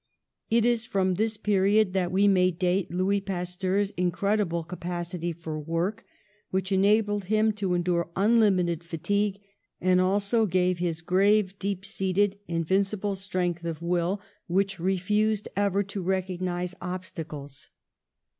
It 0.49 0.65
is 0.65 0.87
from 0.87 1.13
this 1.13 1.37
period 1.37 1.93
that 1.93 2.11
we 2.11 2.27
may 2.27 2.49
date 2.49 2.89
Louis 2.91 3.21
Pasteur's 3.21 3.91
incredible 3.91 4.63
capacity 4.63 5.31
for 5.31 5.59
work, 5.59 6.05
which 6.49 6.71
enabled 6.71 7.25
him 7.25 7.51
to 7.51 7.75
endure 7.75 8.09
unlimited 8.15 8.83
fatigue, 8.83 9.37
and 9.79 10.01
also 10.01 10.47
his 10.47 11.01
grave, 11.01 11.59
deep 11.59 11.85
seated, 11.85 12.39
invincible 12.47 13.15
strength 13.15 13.59
A 13.59 13.77
STUDIOUS 13.77 13.79
BOYHOOD 13.79 13.91
11 13.97 14.01
of 14.07 14.07
will 14.17 14.21
which 14.47 14.79
refused 14.79 15.49
ever 15.55 15.83
to 15.83 16.01
recognise 16.01 16.73
obsta 16.81 17.23
cles. 17.23 17.69